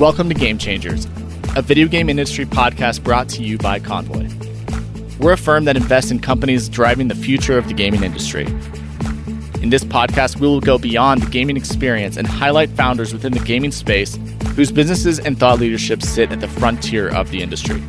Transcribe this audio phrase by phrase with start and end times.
[0.00, 1.04] Welcome to Game Changers,
[1.56, 4.30] a video game industry podcast brought to you by Konvoy.
[5.18, 8.46] We're a firm that invests in companies driving the future of the gaming industry.
[9.60, 13.40] In this podcast, we will go beyond the gaming experience and highlight founders within the
[13.40, 14.18] gaming space
[14.56, 17.82] whose businesses and thought leadership sit at the frontier of the industry.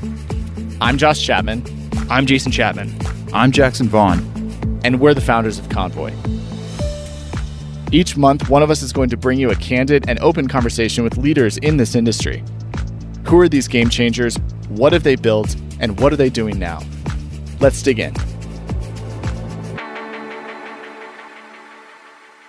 [0.82, 1.64] I'm Josh Chapman.
[2.10, 2.94] I'm Jason Chapman.
[3.32, 4.20] I'm Jackson Vaughn.
[4.84, 6.12] And we're the founders of Konvoy.
[7.94, 11.04] Each month, one of us is going to bring you a candid and open conversation
[11.04, 12.42] with leaders in this industry.
[13.26, 14.38] Who are these game changers?
[14.70, 15.58] What have they built?
[15.82, 16.80] And what are they doing now?
[17.60, 18.16] Let's dig in.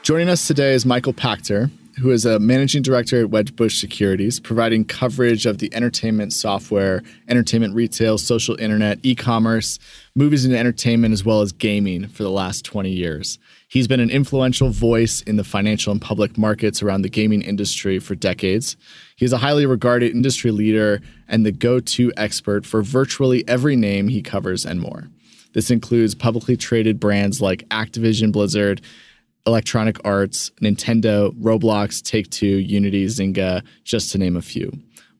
[0.04, 4.84] Joining us today is Michael Pachter, who is a managing director at Wedbush Securities, providing
[4.84, 9.80] coverage of the entertainment software, entertainment retail, social internet, e commerce,
[10.14, 13.40] movies and entertainment, as well as gaming for the last 20 years.
[13.72, 17.98] He's been an influential voice in the financial and public markets around the gaming industry
[17.98, 18.76] for decades.
[19.16, 24.08] He's a highly regarded industry leader and the go to expert for virtually every name
[24.08, 25.08] he covers and more.
[25.54, 28.82] This includes publicly traded brands like Activision Blizzard,
[29.46, 34.70] Electronic Arts, Nintendo, Roblox, Take Two, Unity, Zynga, just to name a few.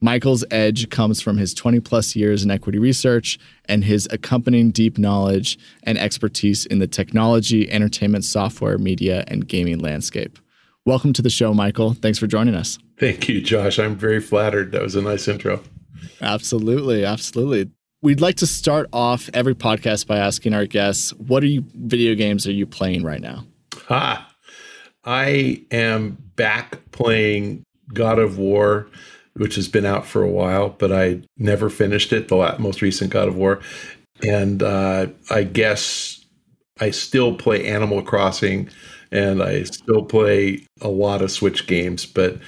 [0.03, 4.99] Michael's edge comes from his 20 plus years in equity research and his accompanying deep
[4.99, 10.41] knowledge and expertise in the technology, entertainment, software, media, and gaming landscape.
[10.85, 11.95] Welcome to the show, Michael.
[11.95, 12.81] Thanks for joining us.
[12.99, 13.79] Thank you, Josh.
[13.79, 14.73] I'm very flattered.
[14.73, 15.63] That was a nice intro.
[16.21, 17.05] Absolutely.
[17.05, 17.71] Absolutely.
[18.03, 22.17] We'd like to start off every podcast by asking our guests, what are you video
[22.17, 23.45] games are you playing right now?
[23.87, 24.29] Ha.
[25.05, 27.63] I am back playing
[27.95, 28.89] God of War
[29.35, 32.29] which has been out for a while, but I never finished it.
[32.29, 33.61] The most recent God of War,
[34.23, 36.25] and uh, I guess
[36.81, 38.69] I still play Animal Crossing,
[39.11, 42.39] and I still play a lot of Switch games, but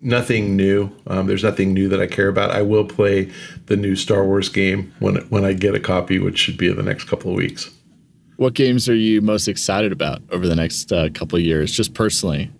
[0.00, 0.90] nothing new.
[1.06, 2.50] Um, there's nothing new that I care about.
[2.50, 3.30] I will play
[3.66, 6.76] the new Star Wars game when when I get a copy, which should be in
[6.76, 7.70] the next couple of weeks.
[8.36, 11.94] What games are you most excited about over the next uh, couple of years, just
[11.94, 12.50] personally?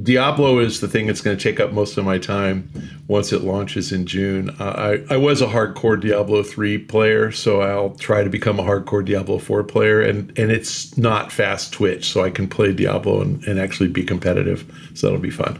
[0.00, 2.70] Diablo is the thing that's going to take up most of my time
[3.08, 4.50] once it launches in June.
[4.60, 8.62] Uh, I, I was a hardcore Diablo 3 player, so I'll try to become a
[8.62, 10.00] hardcore Diablo 4 player.
[10.00, 14.04] And, and it's not fast twitch, so I can play Diablo and, and actually be
[14.04, 14.64] competitive.
[14.94, 15.58] So that'll be fun.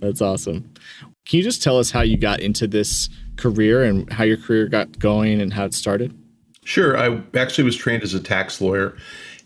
[0.00, 0.68] That's awesome.
[1.24, 4.66] Can you just tell us how you got into this career and how your career
[4.66, 6.12] got going and how it started?
[6.64, 6.98] Sure.
[6.98, 8.96] I actually was trained as a tax lawyer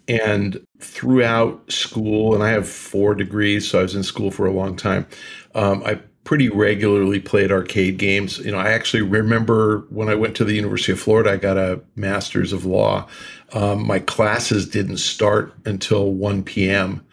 [0.08, 4.52] and throughout school, and I have four degrees, so I was in school for a
[4.52, 5.06] long time.
[5.54, 8.38] Um, I pretty regularly played arcade games.
[8.38, 11.58] You know, I actually remember when I went to the University of Florida, I got
[11.58, 13.06] a master's of law.
[13.52, 17.06] Um, my classes didn't start until 1 p.m.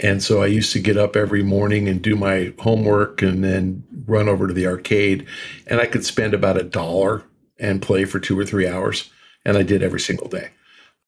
[0.00, 3.84] And so I used to get up every morning and do my homework and then
[4.06, 5.26] run over to the arcade.
[5.66, 7.22] And I could spend about a dollar
[7.60, 9.10] and play for two or three hours.
[9.44, 10.50] And I did every single day.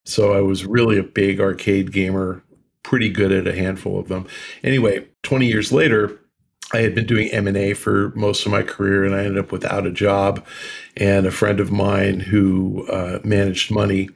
[0.06, 2.43] So I was really a big arcade gamer,
[2.83, 4.27] pretty good at a handful of them.
[4.62, 6.19] Anyway, 20 years later,
[6.72, 9.87] I had been doing M&A for most of my career and I ended up without
[9.87, 10.45] a job.
[10.97, 14.09] And a friend of mine who uh, managed money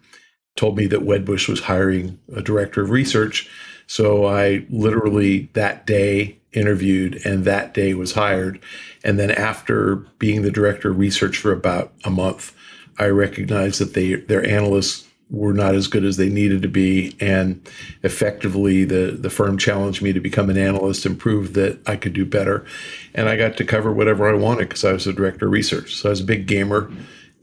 [0.56, 3.49] told me that Wedbush was hiring a director of research.
[3.87, 8.61] So I literally that day interviewed and that day was hired.
[9.03, 12.55] And then after being the director of research for about a month,
[12.99, 17.17] I recognized that they their analysts were not as good as they needed to be.
[17.21, 17.67] And
[18.03, 22.13] effectively, the, the firm challenged me to become an analyst and prove that I could
[22.13, 22.67] do better.
[23.15, 25.95] And I got to cover whatever I wanted because I was a director of research.
[25.95, 26.91] So I was a big gamer.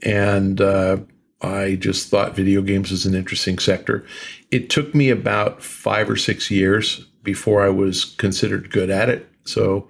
[0.02, 0.98] And uh,
[1.40, 4.04] I just thought video games was an interesting sector.
[4.50, 9.28] It took me about five or six years before I was considered good at it.
[9.44, 9.88] So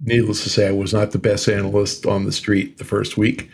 [0.00, 3.50] needless to say, I was not the best analyst on the street the first week.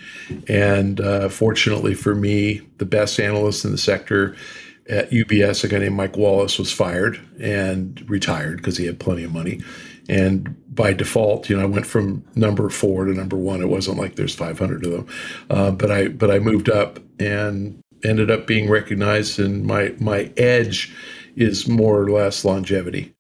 [0.49, 4.37] And uh, fortunately for me, the best analyst in the sector
[4.89, 9.25] at UBS, a guy named Mike Wallace, was fired and retired because he had plenty
[9.25, 9.63] of money.
[10.09, 13.63] And by default, you know, I went from number four to number one.
[13.63, 15.07] It wasn't like there's 500 of them,
[15.49, 19.39] uh, but I but I moved up and ended up being recognized.
[19.39, 20.95] And my my edge
[21.37, 23.15] is more or less longevity.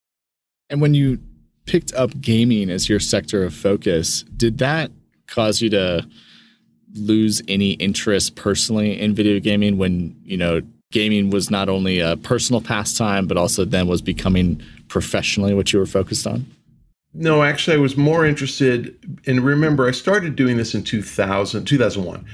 [0.68, 1.20] And when you
[1.66, 4.90] picked up gaming as your sector of focus, did that
[5.26, 6.06] cause you to
[6.94, 10.60] lose any interest personally in video gaming when, you know,
[10.92, 15.78] gaming was not only a personal pastime, but also then was becoming professionally what you
[15.78, 16.46] were focused on?
[17.14, 18.96] No, actually, I was more interested.
[19.26, 22.24] And remember, I started doing this in 2000, 2001.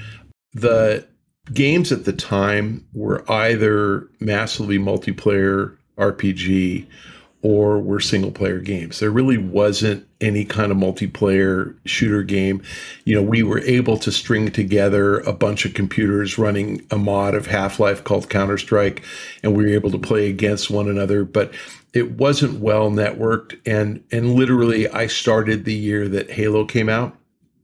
[0.55, 1.07] The
[1.53, 6.87] games at the time were either massively multiplayer RPG
[7.43, 8.99] or were single player games.
[8.99, 12.63] There really wasn't any kind of multiplayer shooter game.
[13.05, 17.35] You know, we were able to string together a bunch of computers running a mod
[17.35, 19.03] of Half Life called Counter Strike,
[19.43, 21.25] and we were able to play against one another.
[21.25, 21.55] But
[21.95, 27.17] it wasn't well networked, and and literally, I started the year that Halo came out.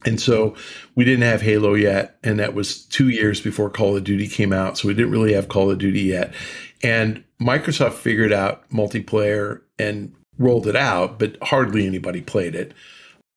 [0.05, 0.55] And so
[0.94, 2.17] we didn't have Halo yet.
[2.22, 4.79] And that was two years before Call of Duty came out.
[4.79, 6.32] So we didn't really have Call of Duty yet.
[6.81, 12.73] And Microsoft figured out multiplayer and rolled it out, but hardly anybody played it.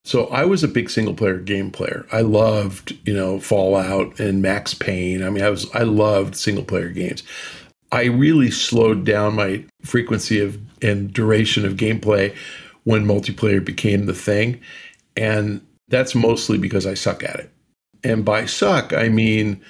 [0.06, 2.08] So I was a big single player game player.
[2.12, 5.24] I loved, you know, Fallout and Max Payne.
[5.24, 7.24] I mean, I was I loved single player games.
[7.92, 12.36] I really slowed down my frequency of and duration of gameplay
[12.86, 14.60] when multiplayer became the thing.
[15.18, 17.52] And that's mostly because I suck at it.
[18.04, 19.62] And by suck, I mean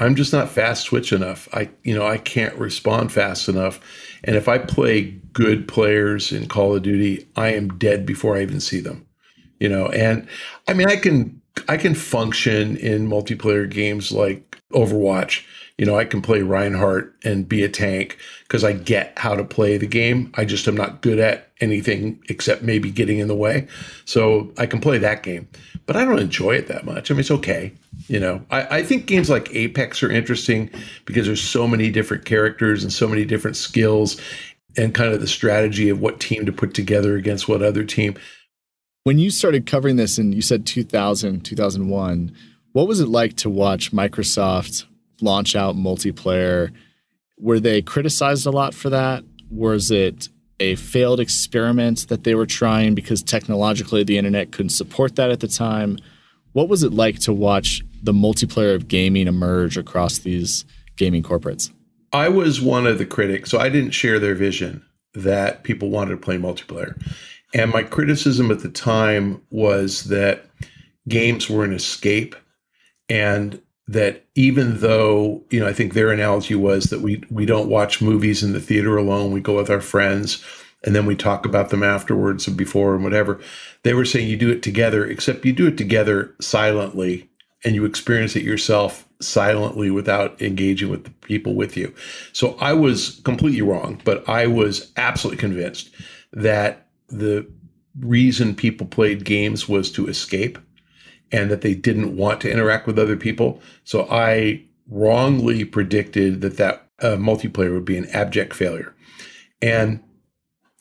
[0.00, 1.48] I'm just not fast switch enough.
[1.52, 3.78] I you know I can't respond fast enough.
[4.24, 8.42] And if I play good players in Call of Duty, I am dead before I
[8.42, 9.06] even see them.
[9.60, 10.26] You know, and
[10.66, 15.44] I mean I can I can function in multiplayer games like Overwatch.
[15.80, 19.42] You know, I can play Reinhardt and be a tank because I get how to
[19.42, 20.30] play the game.
[20.34, 23.66] I just am not good at anything except maybe getting in the way.
[24.04, 25.48] So I can play that game,
[25.86, 27.10] but I don't enjoy it that much.
[27.10, 27.72] I mean, it's okay.
[28.08, 30.68] You know, I, I, think games like Apex are interesting
[31.06, 34.20] because there's so many different characters and so many different skills
[34.76, 38.18] and kind of the strategy of what team to put together against what other team.
[39.04, 42.36] When you started covering this and you said 2000, 2001,
[42.72, 44.84] what was it like to watch Microsoft
[45.22, 46.72] launch out multiplayer?
[47.38, 49.24] Were they criticized a lot for that?
[49.50, 50.28] Was it
[50.60, 55.40] a failed experiment that they were trying because technologically the internet couldn't support that at
[55.40, 55.98] the time?
[56.52, 60.64] What was it like to watch the multiplayer of gaming emerge across these
[60.96, 61.70] gaming corporates?
[62.12, 64.84] I was one of the critics, so I didn't share their vision
[65.14, 67.00] that people wanted to play multiplayer.
[67.54, 70.46] And my criticism at the time was that
[71.08, 72.36] games were an escape
[73.08, 77.68] and that even though, you know, I think their analogy was that we we don't
[77.68, 80.44] watch movies in the theater alone, we go with our friends
[80.84, 83.40] and then we talk about them afterwards and before and whatever.
[83.82, 87.28] They were saying you do it together, except you do it together silently
[87.64, 91.92] and you experience it yourself silently without engaging with the people with you.
[92.32, 95.90] So I was completely wrong, but I was absolutely convinced
[96.32, 97.44] that the
[97.98, 100.58] reason people played games was to escape
[101.32, 103.60] and that they didn't want to interact with other people.
[103.84, 108.94] So I wrongly predicted that that uh, multiplayer would be an abject failure.
[109.62, 110.02] And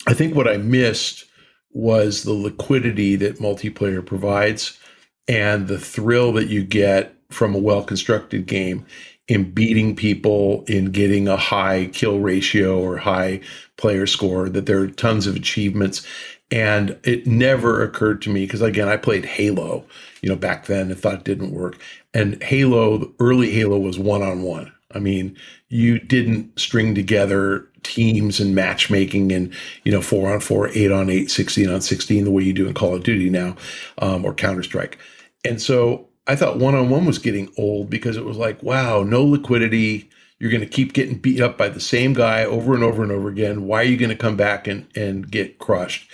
[0.07, 1.25] I think what I missed
[1.71, 4.79] was the liquidity that multiplayer provides
[5.27, 8.85] and the thrill that you get from a well constructed game
[9.27, 13.39] in beating people in getting a high kill ratio or high
[13.77, 16.05] player score that there are tons of achievements
[16.51, 19.85] and it never occurred to me because again i played halo
[20.21, 21.77] you know back then and thought it didn't work
[22.13, 25.35] and halo early halo was one-on-one i mean
[25.69, 31.09] you didn't string together teams and matchmaking and you know four on four eight on
[31.09, 33.55] eight 16 on 16 the way you do in call of duty now
[33.99, 34.97] um, or counter-strike
[35.45, 39.01] and so I thought one on one was getting old because it was like, wow,
[39.01, 40.11] no liquidity.
[40.37, 43.11] You're going to keep getting beat up by the same guy over and over and
[43.11, 43.65] over again.
[43.65, 46.07] Why are you going to come back and, and get crushed?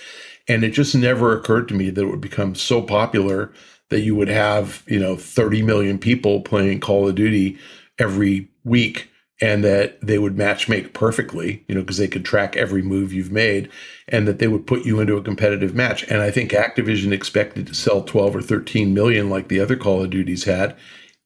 [0.48, 3.52] And it just never occurred to me that it would become so popular
[3.90, 7.58] that you would have, you know, 30 million people playing Call of Duty
[7.98, 12.56] every week and that they would match make perfectly, you know, because they could track
[12.56, 13.68] every move you've made
[14.08, 16.04] and that they would put you into a competitive match.
[16.04, 20.02] And I think Activision expected to sell 12 or 13 million like the other Call
[20.02, 20.74] of Duties had,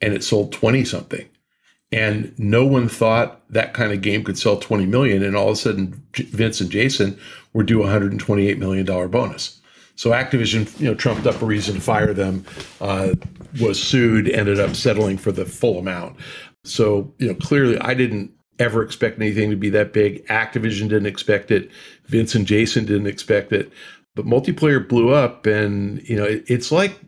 [0.01, 1.29] and it sold 20 something.
[1.93, 5.23] And no one thought that kind of game could sell 20 million.
[5.23, 7.19] And all of a sudden, Vince and Jason
[7.53, 9.60] were due a $128 million bonus.
[10.01, 12.47] So Activision, you know, trumped up a reason to fire them,
[12.81, 13.13] uh,
[13.61, 16.17] was sued, ended up settling for the full amount.
[16.65, 20.27] So, you know, clearly I didn't ever expect anything to be that big.
[20.29, 21.71] Activision didn't expect it.
[22.07, 23.71] Vince and Jason didn't expect it.
[24.15, 26.99] But multiplayer blew up and, you know, it, it's like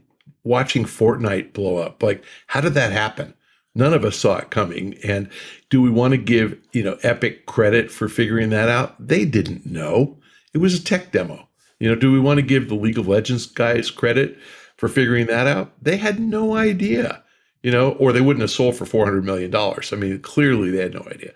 [0.44, 2.02] watching Fortnite blow up.
[2.02, 3.32] Like, how did that happen?
[3.74, 4.98] None of us saw it coming.
[5.02, 5.30] And
[5.70, 8.94] do we want to give, you know, Epic credit for figuring that out?
[8.98, 10.18] They didn't know.
[10.52, 11.48] It was a tech demo.
[11.82, 14.38] You know, do we want to give the League of Legends guys credit
[14.76, 15.72] for figuring that out?
[15.82, 17.22] They had no idea
[17.62, 19.54] you know, or they wouldn't have sold for $400 million.
[19.54, 21.32] I mean, clearly they had no idea.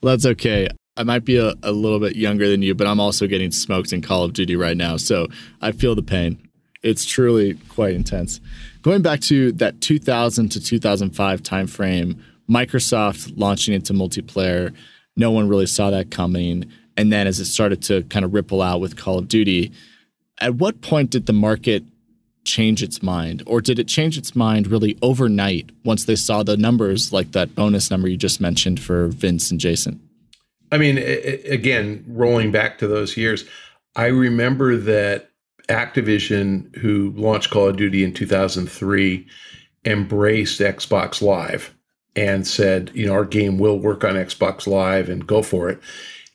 [0.00, 0.68] Well, that's okay.
[0.96, 3.92] I might be a, a little bit younger than you, but I'm also getting smoked
[3.92, 4.96] in Call of Duty right now.
[4.96, 5.26] So
[5.60, 6.48] I feel the pain.
[6.82, 8.40] It's truly quite intense.
[8.82, 14.74] Going back to that 2000 to 2005 timeframe, Microsoft launching into multiplayer,
[15.16, 16.70] no one really saw that coming.
[16.96, 19.72] And then as it started to kind of ripple out with Call of Duty,
[20.38, 21.84] at what point did the market
[22.44, 23.42] change its mind?
[23.46, 27.54] Or did it change its mind really overnight once they saw the numbers like that
[27.54, 30.00] bonus number you just mentioned for Vince and Jason?
[30.70, 33.44] I mean, again, rolling back to those years,
[33.96, 35.30] I remember that
[35.68, 39.26] Activision, who launched Call of Duty in 2003,
[39.84, 41.74] embraced Xbox Live
[42.16, 45.80] and said, you know, our game will work on Xbox Live and go for it.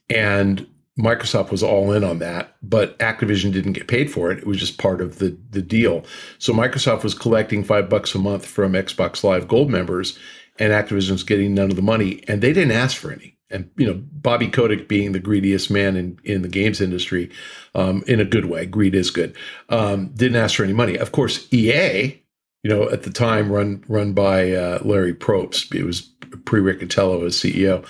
[0.10, 0.68] And
[1.00, 4.40] Microsoft was all in on that, but Activision didn't get paid for it.
[4.40, 6.04] It was just part of the the deal.
[6.40, 10.20] So Microsoft was collecting five bucks a month from Xbox Live Gold members,
[10.58, 13.38] and Activision was getting none of the money, and they didn't ask for any.
[13.50, 17.30] And you know, Bobby Kotick being the greediest man in in the games industry,
[17.76, 19.36] um, in a good way, greed is good.
[19.70, 20.98] Um, didn't ask for any money.
[20.98, 22.22] Of course, EA,
[22.64, 26.02] you know, at the time run run by uh, Larry Probst, it was
[26.46, 27.86] pre Riccitiello as CEO.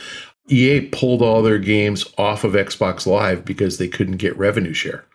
[0.51, 5.05] EA pulled all their games off of Xbox Live because they couldn't get revenue share.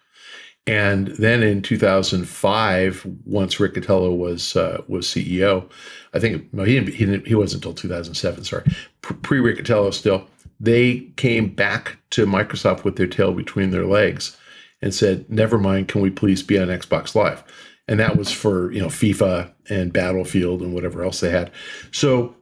[0.66, 5.68] And then in 2005, once Riccitiello was uh, was CEO,
[6.14, 8.44] I think he didn't, he didn't, he wasn't until 2007.
[8.44, 8.64] Sorry,
[9.02, 10.26] pre Riccitiello still.
[10.60, 14.36] They came back to Microsoft with their tail between their legs
[14.80, 17.44] and said, "Never mind, can we please be on Xbox Live?"
[17.86, 21.50] And that was for you know FIFA and Battlefield and whatever else they had.
[21.90, 22.34] So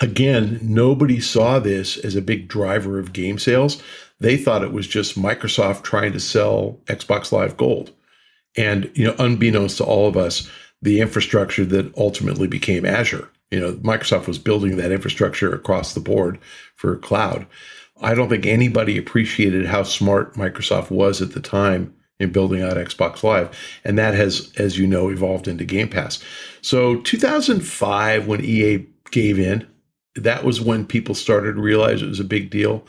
[0.00, 3.82] Again, nobody saw this as a big driver of game sales.
[4.18, 7.92] They thought it was just Microsoft trying to sell Xbox Live Gold.
[8.56, 10.48] And, you know, unbeknownst to all of us,
[10.82, 13.28] the infrastructure that ultimately became Azure.
[13.50, 16.38] You know, Microsoft was building that infrastructure across the board
[16.76, 17.46] for cloud.
[18.00, 22.76] I don't think anybody appreciated how smart Microsoft was at the time in building out
[22.76, 23.54] Xbox Live.
[23.84, 26.22] And that has, as you know, evolved into Game Pass.
[26.62, 29.66] So 2005, when EA gave in,
[30.16, 32.84] that was when people started to realize it was a big deal.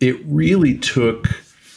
[0.00, 1.26] It really took,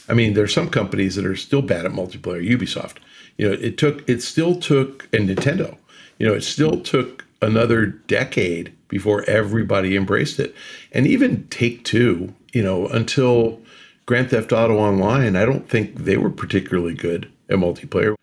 [0.09, 2.97] I mean, there are some companies that are still bad at multiplayer, Ubisoft.
[3.37, 5.77] You know, it took, it still took, and Nintendo,
[6.19, 10.55] you know, it still took another decade before everybody embraced it.
[10.91, 13.59] And even Take Two, you know, until
[14.05, 18.15] Grand Theft Auto Online, I don't think they were particularly good at multiplayer.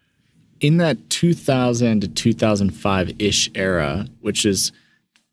[0.60, 4.72] In that 2000 to 2005 ish era, which is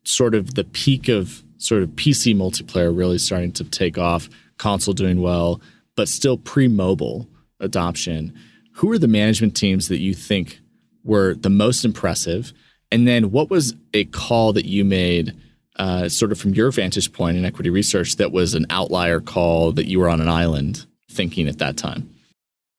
[0.04, 4.94] sort of the peak of sort of PC multiplayer really starting to take off, console
[4.94, 5.60] doing well,
[5.96, 7.28] but still pre mobile
[7.60, 8.32] adoption.
[8.72, 10.60] Who are the management teams that you think
[11.04, 12.52] were the most impressive?
[12.90, 15.36] And then what was a call that you made,
[15.76, 19.72] uh, sort of from your vantage point in equity research, that was an outlier call
[19.72, 22.08] that you were on an island thinking at that time?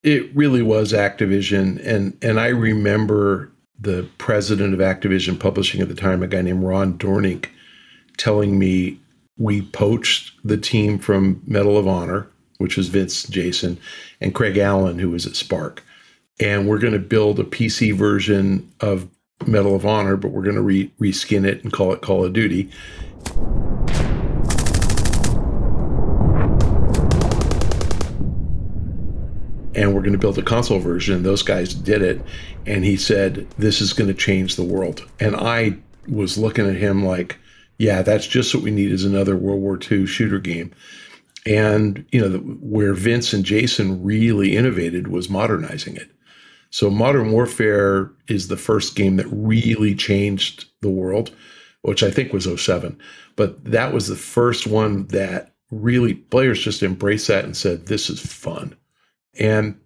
[0.02, 5.96] It really was Activision, and and I remember the president of Activision Publishing at the
[5.96, 7.48] time, a guy named Ron Doornink,
[8.18, 9.00] telling me
[9.38, 13.80] we poached the team from Medal of Honor, which was Vince Jason,
[14.20, 15.84] and Craig Allen, who was at Spark.
[16.42, 19.10] And we're going to build a PC version of
[19.48, 22.34] Medal of Honor, but we're going to re- reskin it and call it Call of
[22.34, 22.70] Duty.
[29.80, 31.24] And we're going to build a console version.
[31.24, 32.22] Those guys did it.
[32.66, 35.10] And he said, This is going to change the world.
[35.22, 37.38] And I was looking at him like,
[37.78, 40.72] Yeah, that's just what we need is another World War II shooter game.
[41.46, 46.12] And, you know, the, where Vince and Jason really innovated was modernizing it.
[46.72, 51.32] So Modern Warfare is the first game that really changed the world,
[51.84, 53.00] which I think was 07.
[53.38, 58.10] But that was the first one that really players just embraced that and said, This
[58.10, 58.76] is fun
[59.40, 59.80] and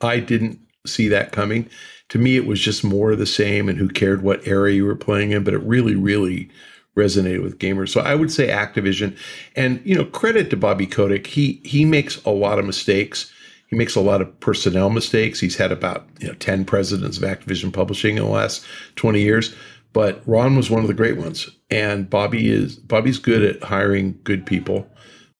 [0.00, 1.68] I didn't see that coming.
[2.10, 4.84] To me, it was just more of the same, and who cared what era you
[4.84, 6.50] were playing in, but it really, really
[6.96, 7.88] resonated with gamers.
[7.88, 9.16] So I would say Activision,
[9.56, 11.26] and you know, credit to Bobby Kotick.
[11.26, 13.32] He he makes a lot of mistakes.
[13.68, 15.40] He makes a lot of personnel mistakes.
[15.40, 18.64] He's had about you know ten presidents of Activision Publishing in the last
[18.96, 19.54] twenty years,
[19.92, 24.18] but Ron was one of the great ones, and Bobby is Bobby's good at hiring
[24.24, 24.86] good people.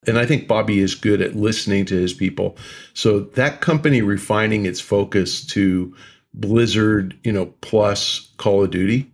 [0.07, 2.57] And I think Bobby is good at listening to his people.
[2.93, 5.95] So that company refining its focus to
[6.35, 9.11] Blizzard, you know, plus Call of Duty,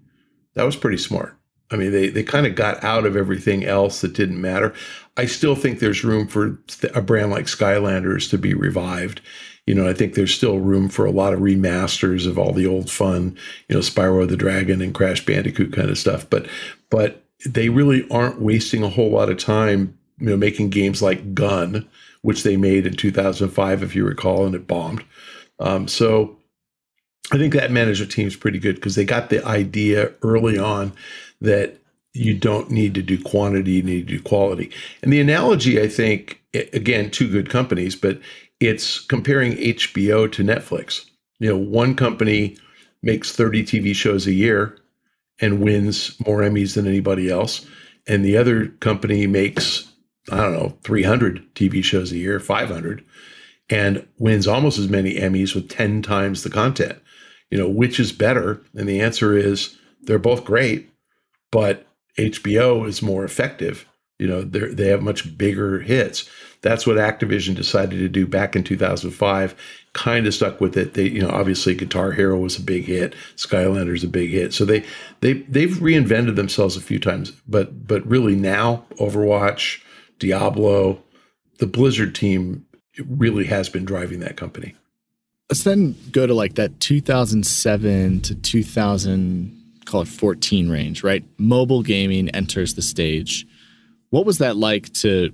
[0.55, 1.37] that was pretty smart.
[1.71, 4.75] I mean, they they kind of got out of everything else that didn't matter.
[5.17, 6.59] I still think there's room for
[6.95, 9.21] a brand like Skylanders to be revived.
[9.67, 12.67] You know, I think there's still room for a lot of remasters of all the
[12.67, 13.37] old fun,
[13.69, 16.29] you know, Spyro the Dragon and Crash Bandicoot kind of stuff.
[16.29, 16.49] But
[16.91, 21.35] but they really aren't wasting a whole lot of time you know, making games like
[21.35, 21.89] Gun,
[22.23, 25.03] which they made in 2005, if you recall, and it bombed.
[25.59, 26.37] Um, so
[27.33, 30.93] I think that management team is pretty good because they got the idea early on
[31.41, 31.79] that
[32.13, 34.71] you don't need to do quantity, you need to do quality.
[35.03, 38.21] And the analogy, I think, again, two good companies, but
[38.59, 41.07] it's comparing HBO to Netflix.
[41.39, 42.57] You know, one company
[43.03, 44.77] makes 30 TV shows a year
[45.41, 47.65] and wins more Emmys than anybody else.
[48.07, 49.90] And the other company makes,
[50.31, 53.05] I don't know, 300 TV shows a year, 500,
[53.69, 56.99] and wins almost as many Emmys with 10 times the content.
[57.51, 58.63] You know, which is better?
[58.75, 60.91] And the answer is they're both great,
[61.51, 61.87] but
[62.19, 63.87] HBO is more effective.
[64.21, 66.29] You know, they they have much bigger hits.
[66.61, 69.55] That's what Activision decided to do back in 2005.
[69.95, 70.93] Kind of stuck with it.
[70.93, 74.53] They, you know, obviously Guitar Hero was a big hit, Skylanders a big hit.
[74.53, 74.85] So they
[75.21, 79.81] they they've reinvented themselves a few times, but but really now Overwatch,
[80.21, 81.03] Diablo,
[81.59, 82.65] the Blizzard team
[83.09, 84.77] really has been driving that company.
[85.49, 91.25] Let's then go to like that 2007 to 2000 call it 14 range, right?
[91.39, 93.47] Mobile gaming enters the stage.
[94.11, 95.33] What was that like to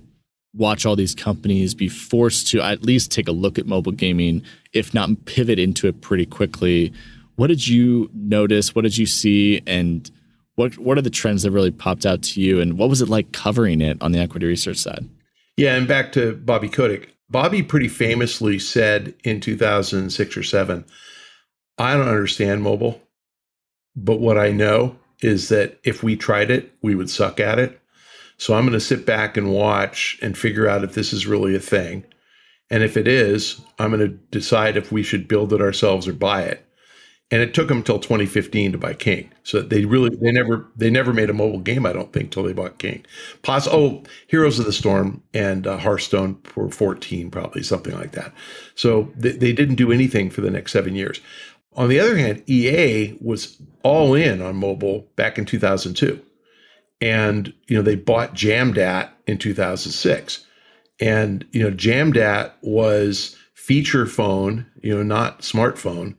[0.55, 4.41] watch all these companies be forced to at least take a look at mobile gaming,
[4.73, 6.91] if not pivot into it pretty quickly?
[7.35, 8.73] What did you notice?
[8.73, 9.61] What did you see?
[9.67, 10.09] And
[10.57, 12.59] what what are the trends that really popped out to you?
[12.59, 15.07] And what was it like covering it on the equity research side?
[15.55, 17.15] Yeah, and back to Bobby Kotick.
[17.29, 20.85] Bobby pretty famously said in 2006 or 7,
[21.77, 23.01] I don't understand mobile.
[23.95, 27.79] But what I know is that if we tried it, we would suck at it.
[28.37, 31.55] So I'm going to sit back and watch and figure out if this is really
[31.55, 32.03] a thing.
[32.69, 36.13] And if it is, I'm going to decide if we should build it ourselves or
[36.13, 36.66] buy it.
[37.29, 39.29] And it took them until 2015 to buy King.
[39.43, 42.43] So they really they never they never made a mobile game I don't think till
[42.43, 43.05] they bought King.
[43.41, 48.33] Poss- oh, Heroes of the Storm and uh, Hearthstone for 14 probably something like that.
[48.75, 51.19] So they, they didn't do anything for the next seven years.
[51.77, 56.19] On the other hand, EA was all in on mobile back in 2002.
[56.99, 60.45] And, you know, they bought Jamdat in 2006.
[60.99, 66.15] And, you know, Jamdat was feature phone, you know, not smartphone.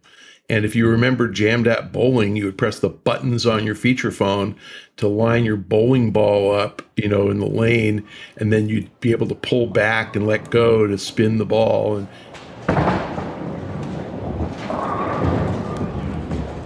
[0.51, 4.57] And if you remember Jamdat bowling, you would press the buttons on your feature phone
[4.97, 8.07] to line your bowling ball up, you know, in the lane,
[8.39, 11.99] and then you'd be able to pull back and let go to spin the ball.
[11.99, 12.09] And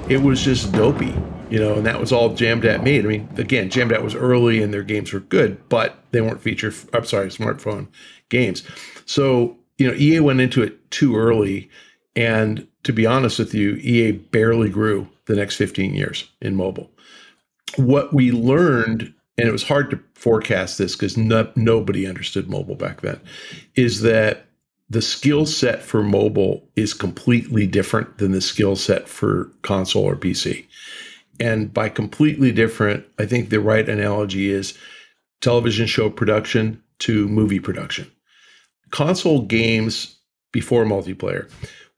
[0.09, 1.15] it was just dopey,
[1.51, 3.05] you know, and that was all Jamdat made.
[3.05, 6.73] I mean, again, Jamdat was early and their games were good, but they weren't feature,
[6.93, 7.89] I'm sorry, smartphone
[8.29, 8.63] games.
[9.07, 11.69] So, you know, EA went into it too early.
[12.15, 16.91] And to be honest with you, EA barely grew the next 15 years in mobile.
[17.77, 22.75] What we learned, and it was hard to forecast this because no, nobody understood mobile
[22.75, 23.21] back then,
[23.75, 24.47] is that
[24.91, 30.17] the skill set for mobile is completely different than the skill set for console or
[30.17, 30.67] PC.
[31.41, 34.77] And by completely different, I think the right analogy is
[35.41, 38.11] television show production to movie production.
[38.91, 40.17] Console games
[40.53, 41.51] before multiplayer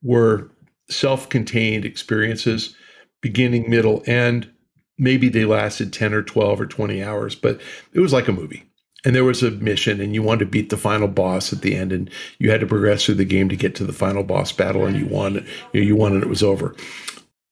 [0.03, 0.49] were
[0.88, 2.75] self contained experiences,
[3.20, 4.51] beginning, middle, end.
[4.97, 7.61] Maybe they lasted 10 or 12 or 20 hours, but
[7.92, 8.64] it was like a movie.
[9.05, 11.75] And there was a mission and you wanted to beat the final boss at the
[11.75, 14.51] end and you had to progress through the game to get to the final boss
[14.51, 16.75] battle and you won you, know, you won and it was over.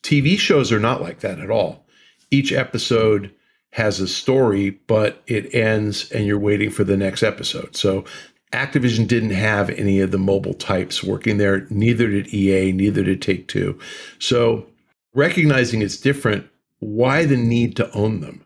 [0.03, 1.85] Tv shows are not like that at all.
[2.31, 3.35] Each episode
[3.73, 7.77] has a story but it ends and you're waiting for the next episode.
[7.77, 8.05] So
[8.53, 13.23] activision didn't have any of the mobile types working there neither did ea neither did
[13.23, 13.79] take two
[14.19, 14.67] so
[15.15, 16.47] recognizing it's different
[16.81, 18.45] why the need to own them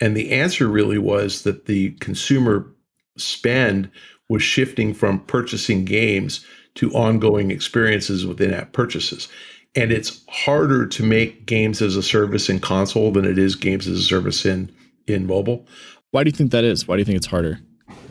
[0.00, 2.66] and the answer really was that the consumer
[3.16, 3.90] spend
[4.28, 9.28] was shifting from purchasing games to ongoing experiences within app purchases.
[9.76, 13.86] And it's harder to make games as a service in console than it is games
[13.86, 14.74] as a service in
[15.06, 15.66] in mobile.
[16.12, 16.88] Why do you think that is?
[16.88, 17.60] Why do you think it's harder?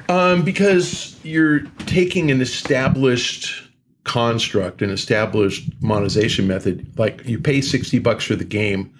[0.10, 3.64] Um, because you're taking an established
[4.04, 6.88] construct, an established monetization method.
[6.98, 8.94] Like you pay 60 bucks for the game,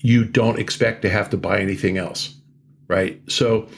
[0.00, 2.34] you don't expect to have to buy anything else,
[2.88, 3.20] right?
[3.28, 3.68] So,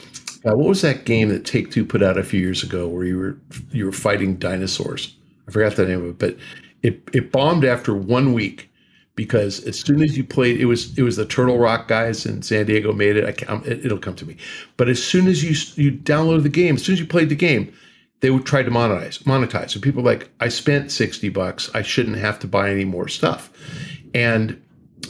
[0.45, 3.03] uh, what was that game that Take Two put out a few years ago where
[3.03, 3.37] you were
[3.71, 5.15] you were fighting dinosaurs?
[5.47, 6.37] I forgot the name of it, but
[6.83, 8.69] it it bombed after one week
[9.15, 12.41] because as soon as you played, it was it was the Turtle Rock guys in
[12.41, 13.43] San Diego made it.
[13.49, 14.37] I, it it'll come to me,
[14.77, 15.51] but as soon as you
[15.81, 17.73] you downloaded the game, as soon as you played the game,
[18.19, 19.71] they would try to monetize monetize.
[19.71, 23.51] So people like, I spent sixty bucks, I shouldn't have to buy any more stuff,
[24.13, 24.61] and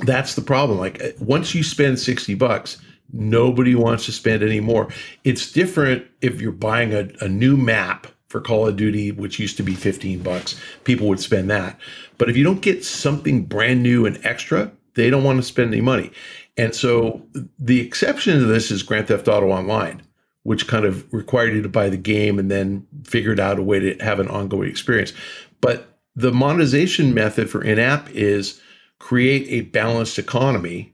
[0.03, 0.79] that's the problem.
[0.79, 2.77] Like uh, once you spend 60 bucks,
[3.13, 4.89] nobody wants to spend any more.
[5.23, 9.55] It's different if you're buying a, a new map for Call of Duty, which used
[9.55, 11.79] to be 15 bucks, people would spend that.
[12.17, 15.73] But if you don't get something brand new and extra, they don't want to spend
[15.73, 16.11] any money.
[16.57, 17.25] And so
[17.57, 20.01] the exception to this is Grand Theft Auto Online,
[20.43, 23.79] which kind of required you to buy the game and then figured out a way
[23.79, 25.13] to have an ongoing experience.
[25.61, 28.59] But the monetization method for in app is
[28.99, 30.93] create a balanced economy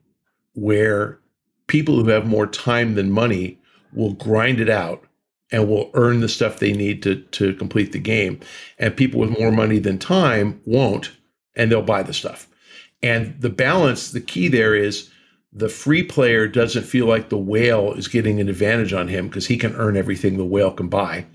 [0.53, 1.17] where
[1.65, 3.59] people who have more time than money
[3.93, 5.03] will grind it out
[5.51, 8.39] and will earn the stuff they need to, to complete the game.
[8.79, 11.11] And people with more money than time won't,
[11.55, 12.47] and they'll buy the stuff.
[13.03, 15.09] And the balance, the key there is
[15.53, 19.47] the free player doesn't feel like the whale is getting an advantage on him because
[19.47, 21.25] he can earn everything the whale can buy.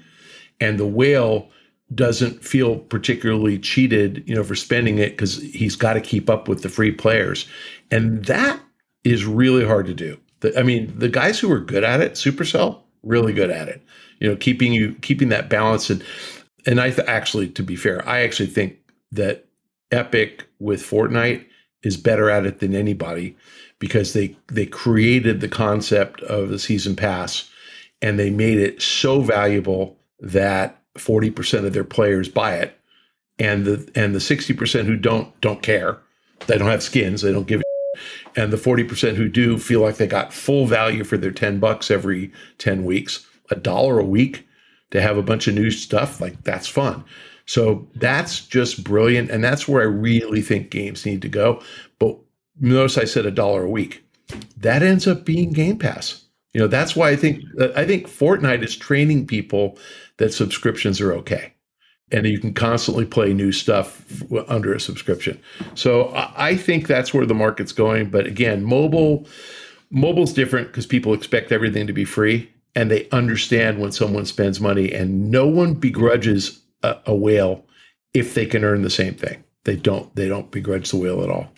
[0.61, 1.51] And the whale
[1.95, 6.49] doesn't feel particularly cheated, you know, for spending it because he's got to keep up
[6.49, 7.47] with the free players.
[7.91, 8.61] And that
[9.05, 10.19] is really hard to do.
[10.41, 13.83] The, I mean, the guys who are good at it, Supercell, really good at it.
[14.21, 15.91] You know, keeping you keeping that balance.
[15.91, 16.03] And
[16.67, 18.77] and I th- actually, to be fair, I actually think
[19.13, 19.47] that
[19.91, 21.45] Epic with Fortnite
[21.83, 23.37] is better at it than anybody
[23.79, 27.49] because they they created the concept of the season pass
[28.03, 32.79] and they made it so valuable that 40% of their players buy it.
[33.39, 35.99] And the and the 60% who don't don't care.
[36.47, 37.23] They don't have skins.
[37.23, 37.63] They don't give
[38.35, 41.91] and the 40% who do feel like they got full value for their 10 bucks
[41.91, 44.47] every 10 weeks a dollar a week
[44.91, 47.05] to have a bunch of new stuff like that's fun
[47.47, 51.63] so that's just brilliant and that's where i really think games need to go
[51.99, 52.17] but
[52.61, 54.05] notice i said a dollar a week
[54.57, 57.43] that ends up being game pass you know that's why i think
[57.77, 59.79] i think fortnite is training people
[60.19, 61.53] that subscriptions are okay
[62.13, 64.05] and you can constantly play new stuff
[64.49, 65.41] under a subscription.
[65.75, 68.11] So I think that's where the market's going.
[68.11, 69.27] But again, mobile
[69.91, 74.61] mobile's different because people expect everything to be free and they understand when someone spends
[74.61, 77.65] money and no one begrudges a, a whale
[78.15, 79.43] if they can earn the same thing.
[79.65, 81.51] They don't they don't begrudge the whale at all.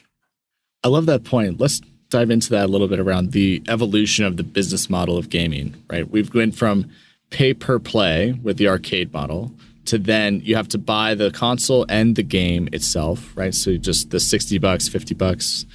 [0.85, 1.61] I love that point.
[1.61, 5.29] Let's dive into that a little bit around the evolution of the business model of
[5.29, 6.09] gaming, right?
[6.09, 6.89] We've went from
[7.31, 9.53] pay per play with the arcade model
[9.87, 13.55] to then you have to buy the console and the game itself, right?
[13.55, 15.67] So just the 60 bucks, 50 bucks.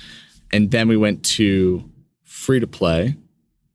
[0.52, 1.84] And then we went to
[2.24, 3.16] free to play,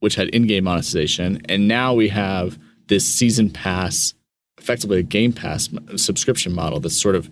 [0.01, 1.43] which had in game monetization.
[1.49, 2.59] And now we have
[2.89, 4.15] this season pass,
[4.59, 7.31] effectively a game pass subscription model that's sort of,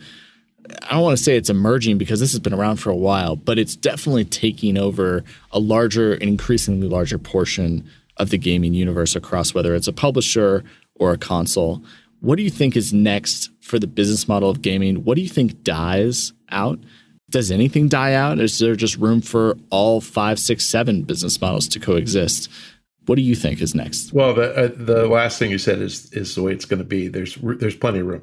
[0.83, 3.37] I don't want to say it's emerging because this has been around for a while,
[3.37, 9.15] but it's definitely taking over a larger and increasingly larger portion of the gaming universe
[9.15, 10.65] across whether it's a publisher
[10.97, 11.83] or a console.
[12.21, 15.05] What do you think is next for the business model of gaming?
[15.05, 16.81] What do you think dies out?
[17.37, 18.39] Does anything die out?
[18.39, 22.49] Is there just room for all five, six, seven business models to coexist?
[23.05, 24.15] What do you think is next?
[24.15, 26.85] Well, the uh, the last thing you said is is the way it's going to
[26.85, 27.09] be.
[27.09, 28.23] There's there's plenty of room.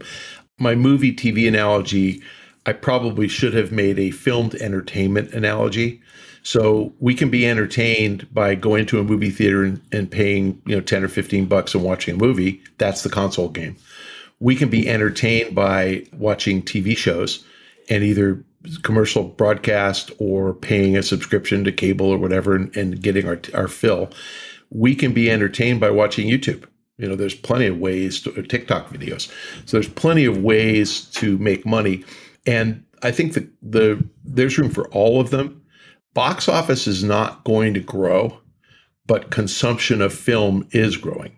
[0.58, 2.24] My movie TV analogy,
[2.66, 6.02] I probably should have made a filmed entertainment analogy
[6.42, 10.76] so we can be entertained by going to a movie theater and, and paying, you
[10.76, 12.64] know, 10 or 15 bucks and watching a movie.
[12.80, 13.76] That's the console game.
[14.40, 17.46] We can be entertained by watching TV shows
[17.92, 18.44] and either
[18.84, 23.68] commercial broadcast or paying a subscription to cable or whatever and, and getting our, our
[23.68, 24.10] fill.
[24.70, 26.66] We can be entertained by watching YouTube.
[26.98, 29.32] You know, there's plenty of ways to TikTok videos.
[29.66, 32.04] So there's plenty of ways to make money.
[32.46, 35.62] And I think that the there's room for all of them
[36.14, 38.38] box office is not going to grow,
[39.06, 41.36] but consumption of film is growing.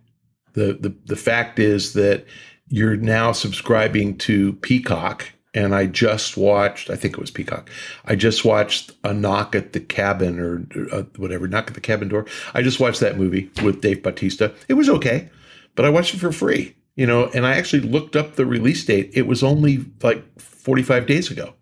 [0.53, 2.25] The, the, the fact is that
[2.67, 7.69] you're now subscribing to Peacock, and I just watched, I think it was Peacock,
[8.03, 12.09] I just watched A Knock at the Cabin or uh, whatever, Knock at the Cabin
[12.09, 12.27] Door.
[12.53, 14.53] I just watched that movie with Dave Bautista.
[14.67, 15.29] It was okay,
[15.73, 18.85] but I watched it for free, you know, and I actually looked up the release
[18.85, 19.09] date.
[19.13, 21.53] It was only like 45 days ago.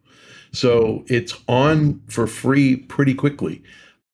[0.51, 3.63] So it's on for free pretty quickly.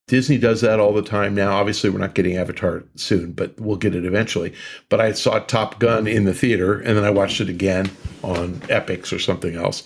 [0.09, 1.53] Disney does that all the time now.
[1.53, 4.51] Obviously, we're not getting Avatar soon, but we'll get it eventually.
[4.89, 7.91] But I saw Top Gun in the theater and then I watched it again
[8.23, 9.83] on Epix or something else.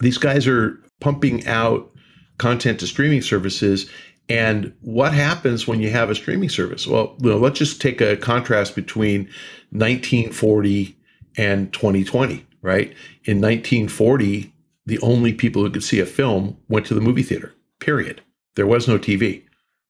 [0.00, 1.90] These guys are pumping out
[2.38, 3.90] content to streaming services.
[4.28, 6.86] And what happens when you have a streaming service?
[6.86, 9.22] Well, you know, let's just take a contrast between
[9.70, 10.96] 1940
[11.36, 12.94] and 2020, right?
[13.24, 14.52] In 1940,
[14.86, 18.22] the only people who could see a film went to the movie theater, period.
[18.56, 19.44] There was no TV,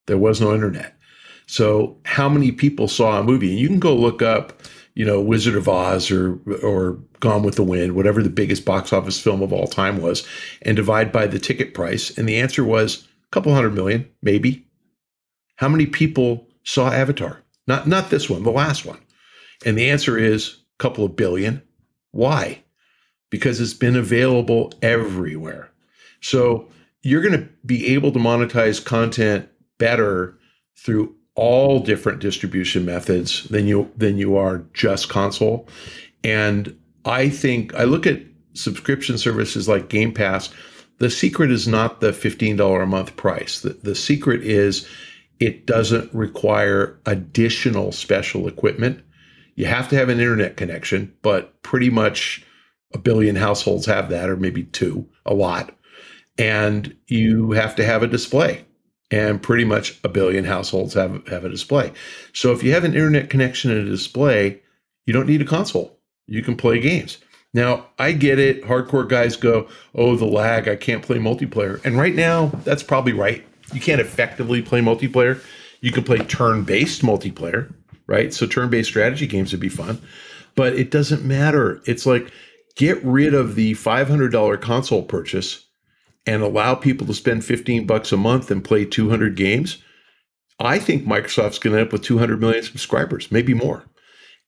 [0.07, 0.97] there was no internet.
[1.47, 3.51] So, how many people saw a movie?
[3.51, 4.63] And you can go look up,
[4.95, 8.93] you know, Wizard of Oz or or Gone with the Wind, whatever the biggest box
[8.93, 10.27] office film of all time was,
[10.63, 12.17] and divide by the ticket price.
[12.17, 14.67] And the answer was a couple hundred million, maybe.
[15.57, 17.43] How many people saw Avatar?
[17.67, 19.01] Not not this one, the last one.
[19.65, 21.63] And the answer is a couple of billion.
[22.13, 22.63] Why?
[23.33, 25.73] because it's been available everywhere.
[26.21, 26.69] So
[27.03, 30.39] you're going to be able to monetize content better
[30.77, 35.69] through all different distribution methods than you than you are just console.
[36.23, 38.21] And I think I look at
[38.55, 40.51] subscription services like Game Pass.
[40.99, 43.61] The secret is not the $15 a month price.
[43.61, 44.87] The, the secret is
[45.41, 49.03] it doesn't require additional special equipment.
[49.57, 52.45] You have to have an internet connection, but pretty much
[52.95, 55.75] a billion households have that, or maybe two, a lot.
[56.39, 58.65] And you have to have a display
[59.11, 61.93] and pretty much a billion households have, have a display.
[62.33, 64.63] So if you have an internet connection and a display,
[65.05, 65.99] you don't need a console.
[66.27, 67.19] You can play games.
[67.55, 68.63] Now, I get it.
[68.63, 71.85] Hardcore guys go, oh, the lag, I can't play multiplayer.
[71.85, 73.45] And right now, that's probably right.
[73.75, 75.43] You can't effectively play multiplayer.
[75.81, 77.73] You can play turn based multiplayer,
[78.07, 78.33] right?
[78.33, 80.01] So turn based strategy games would be fun,
[80.55, 81.83] but it doesn't matter.
[81.85, 82.33] It's like
[82.77, 85.67] get rid of the $500 console purchase
[86.27, 89.79] and allow people to spend 15 bucks a month and play 200 games,
[90.59, 93.85] I think Microsoft's going to end up with 200 million subscribers, maybe more.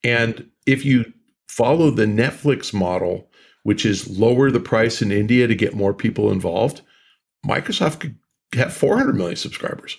[0.05, 1.13] And if you
[1.49, 3.29] follow the Netflix model,
[3.63, 6.83] which is lower the price in India to get more people involved,
[7.47, 8.17] Microsoft could
[8.55, 9.97] have 400 million subscribers.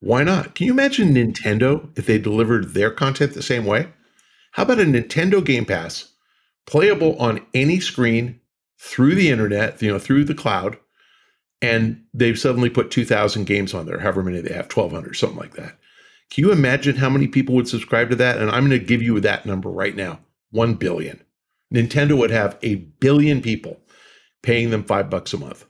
[0.00, 0.54] Why not?
[0.54, 3.88] Can you imagine Nintendo if they delivered their content the same way?
[4.52, 6.12] How about a Nintendo Game Pass
[6.66, 8.40] playable on any screen
[8.78, 10.78] through the internet, you know, through the cloud,
[11.60, 15.54] and they've suddenly put 2,000 games on there, however many they have, 1,200, something like
[15.54, 15.78] that.
[16.30, 18.38] Can you imagine how many people would subscribe to that?
[18.38, 21.22] And I'm going to give you that number right now 1 billion.
[21.74, 23.80] Nintendo would have a billion people
[24.42, 25.66] paying them five bucks a month.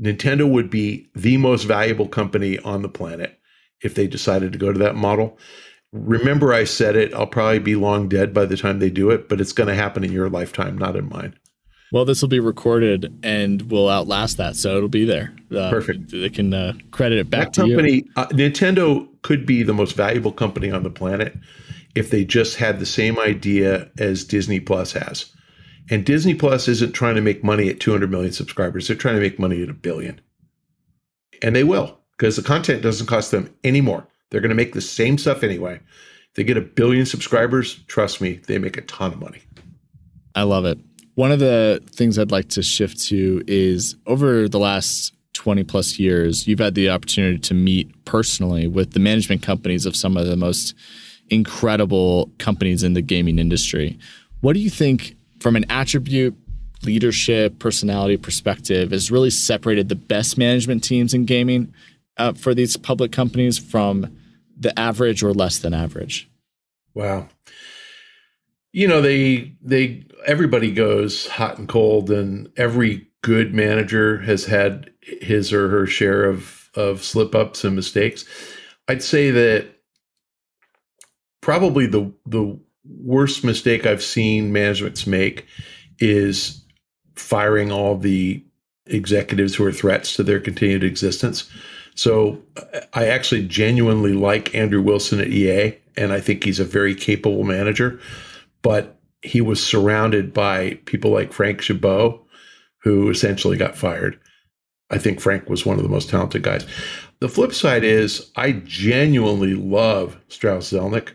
[0.00, 3.38] Nintendo would be the most valuable company on the planet
[3.80, 5.38] if they decided to go to that model.
[5.92, 9.28] Remember, I said it, I'll probably be long dead by the time they do it,
[9.28, 11.38] but it's going to happen in your lifetime, not in mine.
[11.94, 15.32] Well, this will be recorded and will outlast that, so it'll be there.
[15.54, 16.10] Uh, Perfect.
[16.10, 18.10] They can uh, credit it back that to company, you.
[18.16, 21.36] Uh, Nintendo could be the most valuable company on the planet
[21.94, 25.32] if they just had the same idea as Disney Plus has.
[25.88, 29.20] And Disney Plus isn't trying to make money at 200 million subscribers; they're trying to
[29.20, 30.20] make money at a billion,
[31.42, 34.04] and they will because the content doesn't cost them any more.
[34.30, 35.76] They're going to make the same stuff anyway.
[35.76, 39.42] If they get a billion subscribers, trust me, they make a ton of money.
[40.34, 40.80] I love it.
[41.14, 45.98] One of the things I'd like to shift to is over the last 20 plus
[45.98, 50.26] years, you've had the opportunity to meet personally with the management companies of some of
[50.26, 50.74] the most
[51.30, 53.98] incredible companies in the gaming industry.
[54.40, 56.36] What do you think, from an attribute,
[56.82, 61.72] leadership, personality perspective, has really separated the best management teams in gaming
[62.16, 64.16] uh, for these public companies from
[64.58, 66.28] the average or less than average?
[66.94, 67.28] Wow.
[68.72, 74.90] You know, they they everybody goes hot and cold, and every good manager has had
[75.00, 78.24] his or her share of of slip ups and mistakes.
[78.88, 79.66] I'd say that
[81.40, 85.46] probably the the worst mistake I've seen managements make
[85.98, 86.62] is
[87.14, 88.44] firing all the
[88.86, 91.48] executives who are threats to their continued existence.
[91.94, 92.42] So
[92.92, 97.44] I actually genuinely like Andrew Wilson at EA, and I think he's a very capable
[97.44, 98.00] manager.
[98.62, 102.20] But he was surrounded by people like Frank Gibeau,
[102.82, 104.20] who essentially got fired.
[104.90, 106.66] I think Frank was one of the most talented guys.
[107.20, 111.14] The flip side is I genuinely love Strauss Zelnick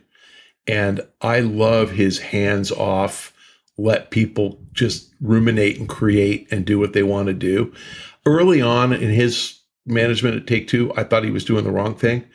[0.68, 3.32] and I love his hands off,
[3.78, 7.72] let people just ruminate and create and do what they want to do.
[8.26, 11.96] Early on in his management at Take Two, I thought he was doing the wrong
[11.96, 12.26] thing.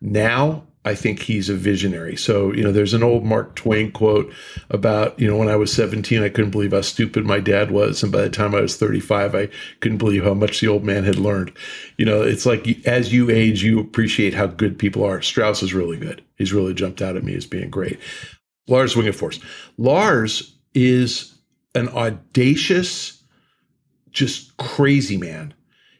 [0.00, 2.14] Now I think he's a visionary.
[2.14, 4.32] So, you know, there's an old Mark Twain quote
[4.70, 8.04] about, you know, when I was 17, I couldn't believe how stupid my dad was.
[8.04, 9.48] And by the time I was 35, I
[9.80, 11.50] couldn't believe how much the old man had learned.
[11.96, 15.20] You know, it's like as you age, you appreciate how good people are.
[15.20, 16.22] Strauss is really good.
[16.36, 17.98] He's really jumped out at me as being great.
[18.68, 19.42] Lars Wingefors.
[19.78, 21.34] Lars is
[21.74, 23.24] an audacious,
[24.12, 25.52] just crazy man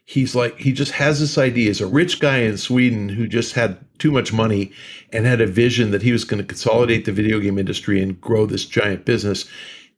[0.07, 1.65] he's like he just has this idea.
[1.65, 4.71] He's a rich guy in sweden who just had too much money
[5.11, 8.19] and had a vision that he was going to consolidate the video game industry and
[8.19, 9.45] grow this giant business.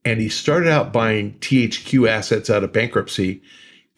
[0.04, 3.42] And he started out buying thq assets out of bankruptcy.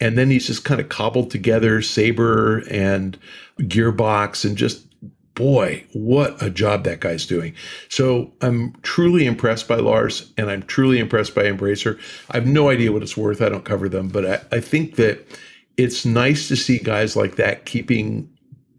[0.00, 3.18] And then he's just kind of cobbled together saber and
[3.60, 4.86] gearbox and just
[5.34, 7.54] boy what a job that guy's doing.
[7.88, 11.98] So i'm truly impressed by lars and i'm truly impressed by embracer.
[12.32, 13.40] I have no idea what it's worth.
[13.40, 15.26] I don't cover them but i, I think that
[15.76, 18.28] it's nice to see guys like that keeping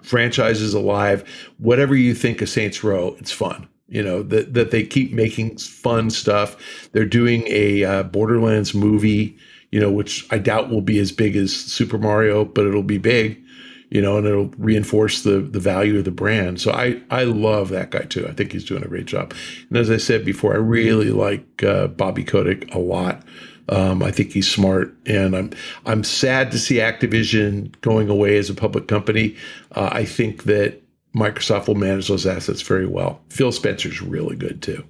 [0.02, 1.24] franchises alive.
[1.58, 3.68] Whatever you think of Saints Row, it's fun.
[3.88, 6.90] You know that that they keep making fun stuff.
[6.94, 9.38] They're doing a uh, Borderlands movie.
[9.72, 13.00] you know, which I doubt will be as big as Super Mario, but it'll be
[13.00, 13.42] big,
[13.90, 16.62] you know, and it'll reinforce the the value of the brand.
[16.62, 18.28] So I I love that guy too.
[18.28, 19.34] I think he's doing a great job.
[19.70, 23.24] And as I said before, I really like uh, Bobby Kotick a lot.
[23.70, 25.52] Um, I think he's smart, and I'm
[25.86, 29.36] I'm sad to see Activision going away as a public company.
[29.72, 30.82] Uh, I think that
[31.16, 33.22] Microsoft will manage those assets very well.
[33.30, 34.84] Phil Spencer's really good too.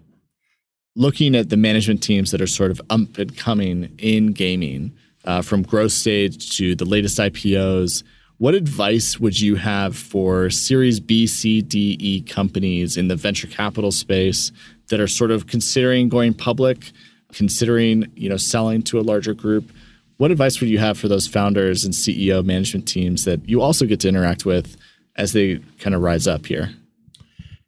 [0.96, 4.94] Looking at the management teams that are sort of up and coming in gaming,
[5.26, 8.04] uh, from growth stage to the latest IPOs,
[8.38, 13.48] what advice would you have for Series B, C, D, E companies in the venture
[13.48, 14.52] capital space
[14.90, 16.92] that are sort of considering going public,
[17.34, 19.72] considering you know selling to a larger group?
[20.18, 23.86] What advice would you have for those founders and CEO management teams that you also
[23.86, 24.78] get to interact with
[25.16, 26.70] as they kind of rise up here?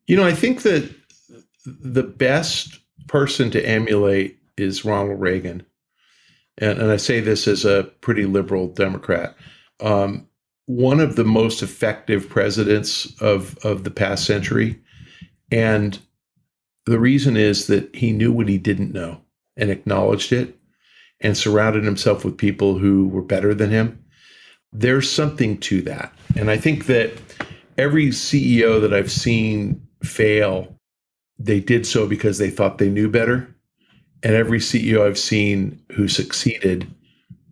[0.08, 0.94] You know, I think that
[1.66, 5.66] the best person to emulate is Ronald Reagan.
[6.58, 9.36] And, and I say this as a pretty liberal Democrat.
[9.82, 10.28] Um,
[10.68, 14.80] one of the most effective presidents of, of the past century.
[15.52, 16.00] And
[16.86, 19.22] the reason is that he knew what he didn't know
[19.58, 20.58] and acknowledged it
[21.22, 24.04] and surrounded himself with people who were better than him.
[24.74, 26.14] There's something to that.
[26.36, 27.14] And I think that
[27.78, 30.78] every CEO that I've seen fail,
[31.40, 33.54] they did so because they thought they knew better.
[34.24, 36.88] And every CEO I've seen who succeeded